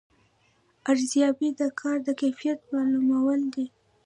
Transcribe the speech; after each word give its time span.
ارزیابي 0.91 1.49
د 1.59 1.61
کار 1.79 1.97
د 2.07 2.09
کیفیت 2.21 2.59
معلومول 2.73 3.41
دي 3.53 3.65